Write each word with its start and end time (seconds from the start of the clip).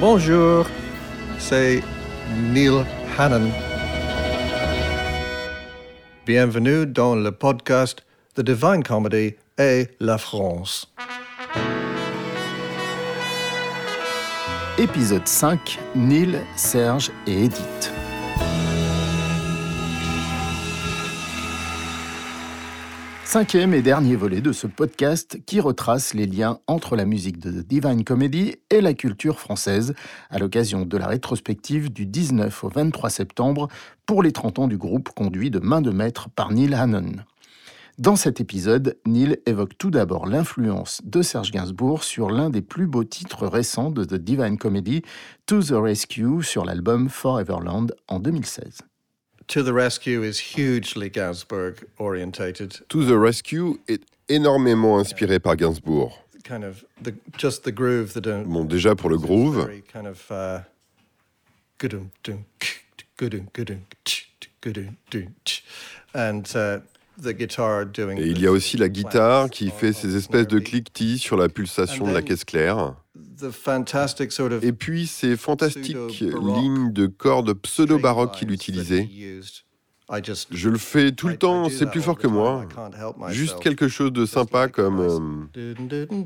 Bonjour, 0.00 0.66
c'est 1.38 1.82
Neil 2.34 2.86
Hannon. 3.18 3.50
Bienvenue 6.24 6.86
dans 6.86 7.14
le 7.14 7.30
podcast 7.30 8.02
The 8.34 8.40
Divine 8.40 8.82
Comedy 8.82 9.34
et 9.58 9.88
la 10.00 10.16
France. 10.16 10.90
Épisode 14.78 15.28
5, 15.28 15.78
Neil, 15.94 16.40
Serge 16.56 17.10
et 17.26 17.44
Edith. 17.44 17.99
Cinquième 23.30 23.74
et 23.74 23.80
dernier 23.80 24.16
volet 24.16 24.40
de 24.40 24.50
ce 24.50 24.66
podcast 24.66 25.38
qui 25.46 25.60
retrace 25.60 26.14
les 26.14 26.26
liens 26.26 26.58
entre 26.66 26.96
la 26.96 27.04
musique 27.04 27.38
de 27.38 27.52
The 27.52 27.64
Divine 27.64 28.02
Comedy 28.02 28.56
et 28.70 28.80
la 28.80 28.92
culture 28.92 29.38
française 29.38 29.94
à 30.30 30.40
l'occasion 30.40 30.84
de 30.84 30.96
la 30.96 31.06
rétrospective 31.06 31.92
du 31.92 32.06
19 32.06 32.64
au 32.64 32.68
23 32.68 33.08
septembre 33.08 33.68
pour 34.04 34.24
les 34.24 34.32
30 34.32 34.58
ans 34.58 34.66
du 34.66 34.76
groupe 34.76 35.10
conduit 35.10 35.52
de 35.52 35.60
main 35.60 35.80
de 35.80 35.92
maître 35.92 36.28
par 36.28 36.50
Neil 36.50 36.74
Hannon. 36.74 37.22
Dans 37.98 38.16
cet 38.16 38.40
épisode, 38.40 38.98
Neil 39.06 39.38
évoque 39.46 39.78
tout 39.78 39.92
d'abord 39.92 40.26
l'influence 40.26 41.00
de 41.04 41.22
Serge 41.22 41.52
Gainsbourg 41.52 42.02
sur 42.02 42.30
l'un 42.30 42.50
des 42.50 42.62
plus 42.62 42.88
beaux 42.88 43.04
titres 43.04 43.46
récents 43.46 43.92
de 43.92 44.04
The 44.04 44.14
Divine 44.14 44.58
Comedy, 44.58 45.02
To 45.46 45.62
the 45.62 45.74
Rescue, 45.74 46.42
sur 46.42 46.64
l'album 46.64 47.08
Foreverland 47.08 47.94
en 48.08 48.18
2016. 48.18 48.89
To 49.50 49.64
the 49.64 49.72
Rescue 49.72 50.22
is 50.22 50.38
hugely 50.38 51.10
Gainsbourg 51.10 51.82
orientated. 51.98 52.86
To 52.88 53.04
the 53.04 53.18
Rescue 53.18 53.80
est 53.88 54.00
énormément 54.28 55.00
inspiré 55.00 55.40
par 55.40 55.56
Gainsbourg. 55.56 56.16
Kind 56.44 56.62
of 56.62 56.84
the, 57.02 57.14
just 57.36 57.64
the 57.64 57.72
groove 57.72 58.12
that 58.12 58.28
uh, 58.28 58.44
Bon, 58.44 58.64
déjà 58.64 58.94
pour 58.96 59.10
le 59.10 59.18
groove, 59.18 59.68
of 60.06 60.30
uh, 60.30 60.60
and 66.14 66.46
uh, 67.22 68.18
et 68.18 68.26
il 68.26 68.40
y 68.40 68.46
a 68.46 68.50
aussi 68.50 68.76
la 68.76 68.88
guitare 68.88 69.50
qui 69.50 69.70
fait 69.70 69.92
ces 69.92 70.16
espèces 70.16 70.46
de 70.46 70.58
cliquetis 70.58 71.18
sur 71.18 71.36
la 71.36 71.48
pulsation 71.48 72.06
de 72.06 72.12
la 72.12 72.22
caisse 72.22 72.44
claire. 72.44 72.94
Et 74.62 74.72
puis 74.72 75.06
ces 75.06 75.36
fantastiques 75.36 76.20
lignes 76.20 76.92
de 76.92 77.06
cordes 77.06 77.52
pseudo-baroques 77.54 78.32
qu'il 78.32 78.50
utilisait. 78.50 79.08
Je 80.50 80.68
le 80.68 80.78
fais 80.78 81.12
tout 81.12 81.28
le 81.28 81.36
temps, 81.36 81.68
c'est 81.68 81.88
plus 81.88 82.02
fort 82.02 82.18
que 82.18 82.26
moi. 82.26 82.66
Juste 83.28 83.60
quelque 83.60 83.88
chose 83.88 84.12
de 84.12 84.26
sympa 84.26 84.68
comme... 84.68 85.48
euh, 85.54 86.24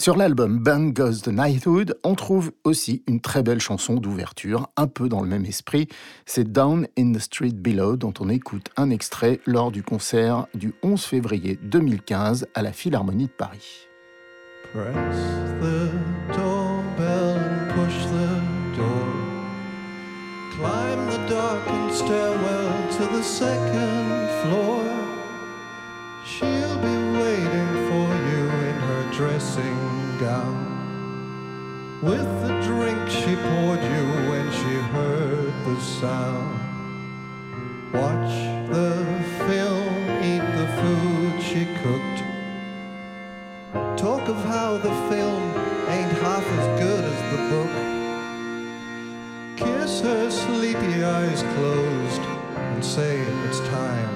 Sur 0.00 0.16
l'album 0.16 0.58
Bang 0.58 0.94
Goes 0.94 1.20
the 1.20 1.28
Knighthood, 1.28 1.94
on 2.04 2.14
trouve 2.14 2.52
aussi 2.64 3.02
une 3.06 3.20
très 3.20 3.42
belle 3.42 3.60
chanson 3.60 3.96
d'ouverture, 3.96 4.70
un 4.78 4.86
peu 4.86 5.10
dans 5.10 5.20
le 5.20 5.28
même 5.28 5.44
esprit. 5.44 5.88
C'est 6.24 6.50
Down 6.50 6.88
in 6.98 7.12
the 7.12 7.18
Street 7.18 7.52
Below, 7.52 7.98
dont 7.98 8.14
on 8.18 8.30
écoute 8.30 8.70
un 8.78 8.88
extrait 8.88 9.40
lors 9.44 9.70
du 9.70 9.82
concert 9.82 10.46
du 10.54 10.72
11 10.82 11.04
février 11.04 11.58
2015 11.62 12.46
à 12.54 12.62
la 12.62 12.72
Philharmonie 12.72 13.26
de 13.26 13.32
Paris. 13.32 13.88
Press 14.72 15.18
the 15.60 15.90
doorbell 16.34 17.36
and 17.36 17.68
push 17.74 18.06
the 18.06 18.78
door. 18.78 19.04
Climb 20.56 21.10
the 21.10 21.28
darkened 21.28 21.92
stairwell 21.92 22.88
to 22.96 23.18
the 23.18 23.22
second 23.22 24.30
floor. 24.44 24.80
She'll 26.24 26.76
be 26.78 27.18
waiting 27.18 27.68
for 27.90 28.08
you 28.30 28.48
in 28.64 28.76
her 28.80 29.12
dressing 29.12 29.89
With 30.20 30.28
the 32.42 32.52
drink 32.62 33.08
she 33.08 33.36
poured 33.36 33.82
you 33.82 34.04
when 34.28 34.52
she 34.52 34.74
heard 34.92 35.52
the 35.64 35.80
sound. 35.80 36.60
Watch 37.94 38.34
the 38.68 39.06
film, 39.48 40.10
eat 40.22 40.44
the 40.58 40.68
food 40.82 41.40
she 41.42 41.64
cooked. 41.80 42.22
Talk 43.98 44.28
of 44.28 44.44
how 44.44 44.76
the 44.76 44.92
film 45.08 45.42
ain't 45.88 46.12
half 46.20 46.44
as 46.44 46.66
good 46.82 47.02
as 47.02 47.22
the 47.32 47.38
book. 47.52 47.72
Kiss 49.56 50.02
her 50.02 50.30
sleepy 50.30 51.02
eyes 51.02 51.42
closed 51.54 52.20
and 52.74 52.84
say 52.84 53.20
it's 53.48 53.60
time 53.60 54.10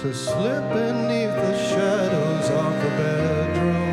to 0.00 0.12
slip 0.12 0.72
beneath 0.72 1.36
the 1.46 1.56
shadows 1.68 2.50
of 2.50 2.82
the 2.82 2.90
bedroom 2.96 3.87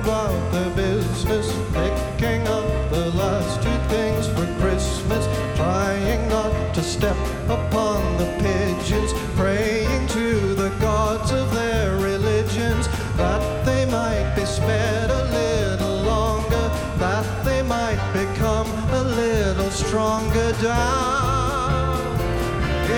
about 0.00 0.52
their 0.52 0.70
business, 0.74 1.52
picking 1.72 2.46
up 2.48 2.66
the 2.90 3.10
last 3.14 3.62
two 3.62 3.78
things 3.94 4.26
for 4.28 4.46
Christmas, 4.60 5.24
trying 5.56 6.28
not 6.28 6.74
to 6.74 6.82
step 6.82 7.16
upon 7.48 8.00
the 8.16 8.26
pigeons, 8.42 9.12
praying 9.36 10.06
to 10.08 10.54
the 10.54 10.70
gods 10.80 11.30
of 11.30 11.52
their 11.54 11.96
religions 11.96 12.88
that 13.16 13.42
they 13.64 13.84
might 13.86 14.34
be 14.34 14.44
spared 14.44 15.10
a 15.10 15.24
little 15.40 16.02
longer, 16.02 16.66
that 16.98 17.44
they 17.44 17.62
might 17.62 18.02
become 18.12 18.68
a 19.00 19.02
little 19.02 19.70
stronger 19.70 20.52
down 20.60 22.00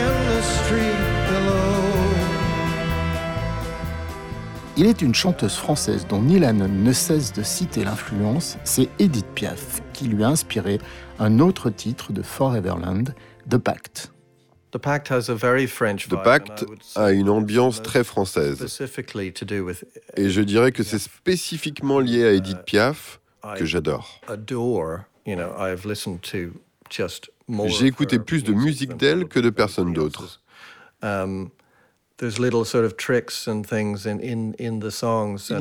in 0.02 0.14
the 0.32 0.42
street 0.42 1.02
below. 1.28 2.05
Il 4.78 4.84
est 4.84 5.00
une 5.00 5.14
chanteuse 5.14 5.54
française 5.54 6.06
dont 6.06 6.20
Neil 6.20 6.44
Hannon 6.44 6.68
ne 6.68 6.92
cesse 6.92 7.32
de 7.32 7.42
citer 7.42 7.82
l'influence, 7.82 8.58
c'est 8.62 8.90
Edith 8.98 9.24
Piaf, 9.34 9.80
qui 9.94 10.04
lui 10.04 10.22
a 10.22 10.28
inspiré 10.28 10.78
un 11.18 11.40
autre 11.40 11.70
titre 11.70 12.12
de 12.12 12.20
Foreverland, 12.20 13.14
The 13.48 13.56
Pact. 13.56 14.12
The 14.72 14.78
Pact 14.78 15.10
has 15.10 15.30
a 15.30 15.34
very 15.34 15.66
French 15.66 16.08
The 16.08 16.22
Pact 16.22 16.66
a 16.94 17.12
une 17.12 17.30
ambiance 17.30 17.80
très 17.80 18.04
française. 18.04 18.62
Et 20.16 20.28
je 20.28 20.40
dirais 20.42 20.72
que 20.72 20.82
c'est 20.82 20.98
spécifiquement 20.98 21.98
lié 21.98 22.26
à 22.26 22.32
Edith 22.32 22.62
Piaf 22.66 23.20
que 23.56 23.64
j'adore. 23.64 24.20
J'ai 27.64 27.86
écouté 27.86 28.18
plus 28.18 28.44
de 28.44 28.52
musique 28.52 28.94
d'elle 28.98 29.24
que 29.26 29.40
de 29.40 29.48
personne 29.48 29.94
d'autre. 29.94 30.42
Il 32.22 32.30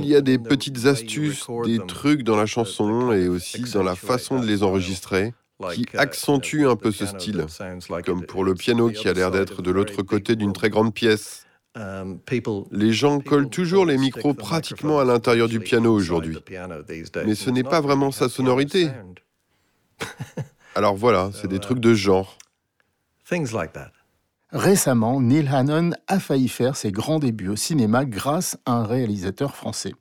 y 0.05 0.15
a 0.15 0.21
des 0.21 0.37
petites 0.37 0.85
astuces, 0.85 1.47
des 1.65 1.79
trucs 1.85 2.23
dans 2.23 2.37
la 2.37 2.45
chanson 2.45 3.11
et 3.11 3.27
aussi 3.27 3.63
dans 3.73 3.83
la 3.83 3.95
façon 3.95 4.39
de 4.39 4.45
les 4.45 4.63
enregistrer 4.63 5.33
qui 5.73 5.85
uh, 5.93 5.97
accentue 5.97 6.65
un 6.65 6.75
the 6.75 6.79
peu 6.79 6.91
ce 6.91 7.05
style, 7.05 7.45
comme 8.05 8.25
pour 8.25 8.43
le 8.43 8.55
piano 8.55 8.89
qui 8.89 9.07
a 9.07 9.13
l'air 9.13 9.31
d'être 9.31 9.61
de 9.61 9.71
l'autre 9.71 10.01
côté 10.01 10.35
d'une 10.35 10.53
très 10.53 10.69
grande 10.69 10.93
pièce. 10.93 11.45
Um, 11.77 12.19
Les 12.71 12.93
gens 12.93 13.19
collent 13.19 13.49
toujours 13.49 13.85
les 13.85 13.97
micros 13.97 14.33
pratiquement 14.33 14.99
à 14.99 15.03
l'intérieur 15.03 15.49
du 15.49 15.59
piano 15.59 15.93
aujourd'hui. 15.93 16.37
Mais 17.25 17.35
ce 17.35 17.49
n'est 17.49 17.63
pas 17.63 17.81
vraiment 17.81 18.11
sa 18.11 18.29
sonorité. 18.29 18.89
Alors 20.75 20.95
voilà, 20.95 21.31
c'est 21.33 21.49
des 21.49 21.59
trucs 21.59 21.79
de 21.79 21.93
genre. 21.93 22.37
Things 23.27 23.51
like 23.51 23.73
that. 23.73 23.91
Récemment, 24.55 25.19
Neil 25.19 25.49
Hannon 25.51 25.91
a 26.07 26.17
failli 26.17 26.47
faire 26.47 26.77
ses 26.77 26.93
grands 26.93 27.19
débuts 27.19 27.49
au 27.49 27.57
cinéma 27.57 28.05
grâce 28.05 28.57
à 28.65 28.71
un 28.71 28.85
réalisateur 28.85 29.53
français. 29.53 29.91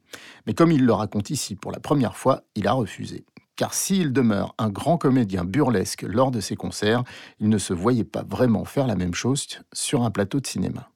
Mais 0.47 0.55
comme 0.55 0.71
il 0.71 0.87
le 0.87 0.93
raconte 0.93 1.31
ici 1.31 1.57
pour 1.57 1.73
la 1.73 1.81
première 1.81 2.17
fois, 2.17 2.45
il 2.55 2.69
a 2.69 2.73
refusé. 2.73 3.25
Car 3.57 3.75
s'il 3.75 4.13
demeure 4.13 4.55
un 4.59 4.69
grand 4.69 4.97
comédien 4.97 5.45
burlesque 5.45 6.03
lors 6.03 6.31
de 6.31 6.39
ses 6.39 6.55
concerts, 6.55 7.03
il 7.41 7.49
ne 7.49 7.59
se 7.59 7.73
voyait 7.73 8.05
pas 8.05 8.23
vraiment 8.23 8.65
faire 8.65 8.87
la 8.87 8.95
même 8.95 9.13
chose 9.13 9.45
sur 9.73 10.05
un 10.05 10.13
plateau 10.13 10.39
de 10.39 10.47
cinéma. 10.47 10.89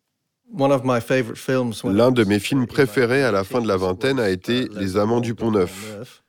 L'un 0.57 2.11
de 2.13 2.25
mes 2.25 2.39
films 2.39 2.69
préférés 2.69 3.25
à 3.25 3.33
la 3.33 3.43
fin 3.43 3.61
de 3.61 3.67
la 3.67 3.77
vingtaine 3.77 4.21
a 4.21 4.31
été 4.31 4.69
Les 4.77 4.97
Amants 4.97 5.21
du 5.21 5.35
Pont-Neuf. 5.35 6.23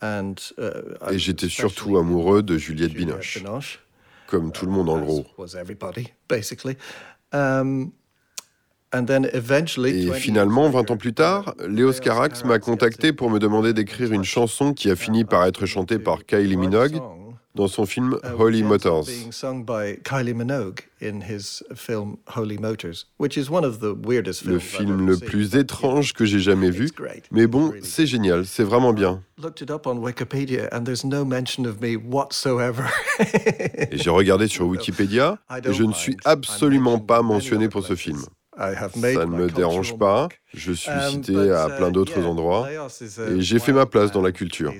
And, 0.00 0.34
uh, 0.58 1.12
Et 1.12 1.18
j'étais 1.18 1.48
surtout 1.48 1.96
amoureux 1.98 2.44
de 2.44 2.56
Juliette 2.56 2.94
Binoche, 2.94 3.42
comme 4.32 4.50
tout 4.50 4.64
le 4.64 4.72
monde 4.72 4.88
en 4.88 4.98
gros. 4.98 5.26
Um, 7.34 7.92
Et 9.90 10.12
finalement, 10.12 10.70
20 10.70 10.90
ans 10.90 10.96
plus 10.96 11.12
tard, 11.12 11.54
Léos 11.68 12.00
Carax 12.00 12.42
m'a 12.44 12.58
contacté 12.58 13.12
pour 13.12 13.28
me 13.28 13.38
demander 13.38 13.74
d'écrire 13.74 14.10
une 14.10 14.24
chanson 14.24 14.72
qui 14.72 14.90
a 14.90 14.96
fini 14.96 15.24
par 15.24 15.44
être 15.44 15.66
chantée 15.66 15.98
par 15.98 16.24
Kylie 16.24 16.56
Minogue 16.56 16.98
dans 17.54 17.68
son 17.68 17.86
film 17.86 18.18
uh, 18.22 18.28
Holy 18.38 18.62
Motors. 18.62 19.04
Le 24.52 24.58
film 24.58 25.06
le 25.06 25.18
plus 25.18 25.56
étrange 25.56 26.12
que 26.12 26.24
j'ai 26.24 26.40
jamais 26.40 26.70
vu, 26.70 26.90
mais 27.30 27.46
bon, 27.46 27.72
c'est 27.82 28.06
génial, 28.06 28.46
c'est 28.46 28.64
vraiment 28.64 28.92
bien. 28.92 29.22
et 33.90 33.98
j'ai 33.98 34.10
regardé 34.10 34.46
sur 34.46 34.66
Wikipédia 34.68 35.38
et 35.64 35.72
je 35.72 35.82
ne 35.82 35.92
suis 35.92 36.16
absolument 36.24 36.98
pas 36.98 37.22
mentionné 37.22 37.68
pour 37.68 37.84
ce 37.84 37.96
film. 37.96 38.22
Ça 38.56 39.26
ne 39.26 39.26
me 39.26 39.48
dérange 39.48 39.96
pas. 39.96 40.28
Je 40.54 40.72
suis 40.72 40.90
um, 40.90 41.10
cité 41.10 41.50
à 41.50 41.68
plein 41.68 41.88
uh, 41.88 41.92
d'autres 41.92 42.22
endroits 42.24 42.68
et 42.70 43.40
j'ai 43.40 43.58
fait 43.58 43.72
ma 43.72 43.86
place 43.86 44.12
dans 44.12 44.22
la 44.22 44.32
culture. 44.32 44.72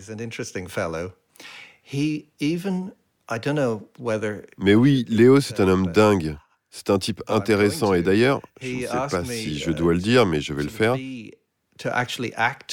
Mais 4.59 4.75
oui, 4.75 5.05
Léo, 5.09 5.41
c'est 5.41 5.61
un 5.61 5.69
homme 5.69 5.89
dingue. 5.89 6.37
C'est 6.71 6.89
un 6.89 6.99
type 6.99 7.23
intéressant 7.29 7.93
et 7.93 8.03
d'ailleurs, 8.03 8.41
je 8.61 8.69
ne 8.69 8.81
sais 8.81 8.87
pas 8.87 9.25
si 9.25 9.59
je 9.59 9.71
dois 9.71 9.93
le 9.93 10.01
dire, 10.01 10.25
mais 10.25 10.41
je 10.41 10.55
vais 10.55 10.63
le 10.63 10.71
faire. 10.71 10.97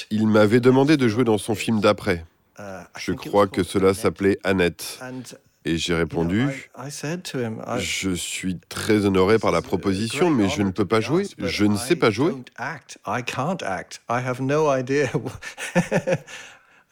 Il 0.10 0.28
m'avait 0.28 0.62
demandé 0.62 0.96
de 0.96 1.08
jouer 1.08 1.26
dans 1.26 1.38
son 1.38 1.54
film 1.54 1.82
d'après. 1.82 2.26
Uh, 2.58 2.62
je 2.98 3.12
crois 3.14 3.48
que 3.48 3.64
cela 3.64 3.94
s'appelait 3.94 4.38
Annette. 4.44 5.00
Et 5.66 5.78
j'ai 5.78 5.94
répondu, 5.94 6.70
je 7.80 8.12
suis 8.12 8.58
très 8.70 9.06
honoré 9.06 9.38
par 9.38 9.52
la 9.52 9.62
proposition, 9.62 10.30
mais 10.30 10.48
je 10.48 10.62
ne 10.62 10.72
peux 10.72 10.86
pas 10.86 11.02
jouer, 11.02 11.26
je 11.38 11.66
ne 11.66 11.76
sais 11.76 11.98
pas 11.98 12.12
jouer. 12.12 12.32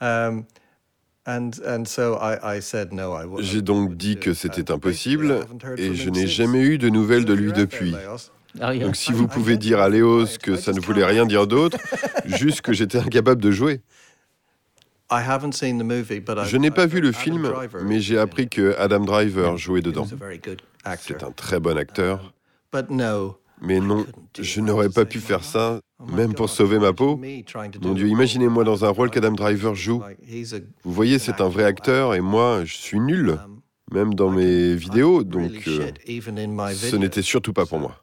J'ai 3.40 3.62
donc 3.62 3.96
dit 3.96 4.16
que 4.18 4.32
c'était 4.32 4.70
impossible 4.70 5.40
et 5.76 5.94
je 5.94 6.08
n'ai 6.10 6.26
jamais 6.26 6.62
eu 6.62 6.78
de 6.78 6.88
nouvelles 6.88 7.24
de 7.24 7.34
lui 7.34 7.52
depuis. 7.52 7.94
Donc 8.80 8.96
si 8.96 9.12
vous 9.12 9.28
pouvez 9.28 9.56
dire 9.56 9.80
à 9.80 9.88
Léos 9.88 10.38
que 10.42 10.56
ça 10.56 10.72
ne 10.72 10.80
voulait 10.80 11.04
rien 11.04 11.26
dire 11.26 11.46
d'autre, 11.46 11.78
juste 12.24 12.62
que 12.62 12.72
j'étais 12.72 12.98
incapable 12.98 13.42
de 13.42 13.50
jouer. 13.50 13.82
Je 16.44 16.56
n'ai 16.56 16.70
pas 16.70 16.86
vu 16.86 17.00
le 17.00 17.12
film, 17.12 17.52
mais 17.82 18.00
j'ai 18.00 18.18
appris 18.18 18.48
que 18.48 18.74
Adam 18.78 19.00
Driver 19.00 19.56
jouait 19.56 19.80
dedans. 19.82 20.06
C'est 20.98 21.22
un 21.22 21.32
très 21.32 21.60
bon 21.60 21.76
acteur. 21.78 22.32
Mais 23.60 23.80
non, 23.80 24.06
je 24.38 24.60
n'aurais 24.60 24.88
pas 24.88 25.04
pu 25.04 25.18
faire 25.18 25.42
ça, 25.42 25.80
oh 25.98 26.04
même 26.12 26.34
pour 26.34 26.48
sauver 26.48 26.78
ma 26.78 26.92
peau. 26.92 27.20
Mon 27.82 27.94
Dieu, 27.94 28.06
imaginez-moi 28.06 28.64
dans 28.64 28.84
un 28.84 28.90
rôle 28.90 29.10
qu'Adam 29.10 29.32
Driver 29.32 29.74
joue. 29.74 30.02
Vous 30.84 30.92
voyez, 30.92 31.18
c'est 31.18 31.40
un 31.40 31.48
vrai 31.48 31.64
acteur 31.64 32.14
et 32.14 32.20
moi, 32.20 32.64
je 32.64 32.74
suis 32.74 33.00
nul, 33.00 33.30
um, 33.30 33.60
même 33.92 34.14
dans 34.14 34.30
mes 34.30 34.74
vidéos, 34.74 35.24
donc 35.24 35.66
euh, 35.66 35.90
ce 36.06 36.96
n'était 36.96 37.22
surtout 37.22 37.52
pas 37.52 37.66
pour 37.66 37.80
moi. 37.80 38.00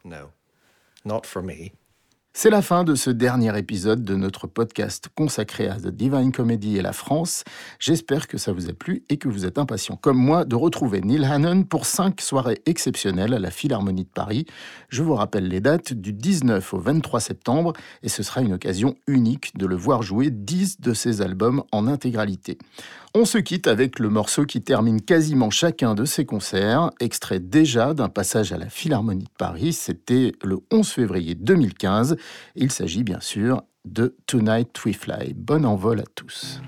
C'est 2.37 2.49
la 2.49 2.61
fin 2.61 2.83
de 2.83 2.95
ce 2.95 3.09
dernier 3.09 3.57
épisode 3.57 4.03
de 4.03 4.13
notre 4.17 4.45
podcast 4.45 5.07
consacré 5.15 5.69
à 5.69 5.75
The 5.75 5.87
Divine 5.87 6.33
Comedy 6.33 6.75
et 6.75 6.81
la 6.81 6.91
France. 6.91 7.45
J'espère 7.79 8.27
que 8.27 8.37
ça 8.37 8.51
vous 8.51 8.69
a 8.69 8.73
plu 8.73 9.05
et 9.07 9.15
que 9.15 9.29
vous 9.29 9.45
êtes 9.45 9.57
impatient 9.57 9.95
comme 9.95 10.17
moi 10.17 10.43
de 10.43 10.57
retrouver 10.57 10.99
Neil 10.99 11.25
Hannon 11.25 11.63
pour 11.63 11.85
cinq 11.85 12.19
soirées 12.19 12.61
exceptionnelles 12.65 13.33
à 13.33 13.39
la 13.39 13.51
Philharmonie 13.51 14.03
de 14.03 14.09
Paris. 14.09 14.45
Je 14.89 15.01
vous 15.01 15.15
rappelle 15.15 15.47
les 15.47 15.61
dates 15.61 15.93
du 15.93 16.11
19 16.11 16.73
au 16.73 16.77
23 16.77 17.21
septembre 17.21 17.71
et 18.03 18.09
ce 18.09 18.21
sera 18.21 18.41
une 18.41 18.51
occasion 18.51 18.95
unique 19.07 19.55
de 19.55 19.65
le 19.65 19.77
voir 19.77 20.01
jouer 20.01 20.29
10 20.29 20.81
de 20.81 20.93
ses 20.93 21.21
albums 21.21 21.63
en 21.71 21.87
intégralité. 21.87 22.57
On 23.17 23.23
se 23.23 23.37
quitte 23.37 23.67
avec 23.67 23.99
le 23.99 24.09
morceau 24.09 24.45
qui 24.45 24.61
termine 24.61 25.01
quasiment 25.01 25.49
chacun 25.49 25.95
de 25.95 26.03
ses 26.03 26.25
concerts, 26.25 26.91
extrait 26.99 27.39
déjà 27.39 27.93
d'un 27.93 28.09
passage 28.09 28.51
à 28.51 28.57
la 28.57 28.67
Philharmonie 28.67 29.23
de 29.23 29.29
Paris, 29.37 29.71
c'était 29.71 30.33
le 30.43 30.59
11 30.69 30.85
février 30.85 31.33
2015. 31.33 32.17
Il 32.55 32.73
s'agit 32.73 33.05
bien 33.05 33.21
sûr 33.21 33.63
de 33.85 34.17
Tonight 34.27 34.83
We 34.83 34.97
Fly. 34.97 35.33
Bon 35.33 35.65
envol 35.65 36.01
à 36.01 36.05
tous. 36.13 36.59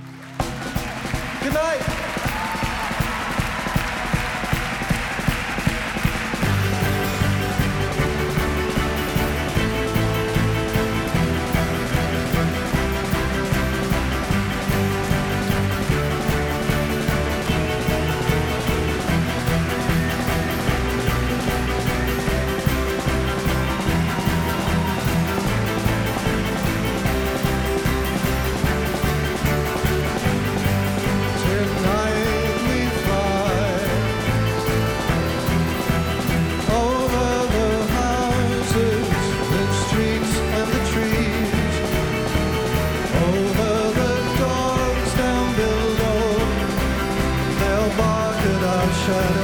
try 49.08 49.37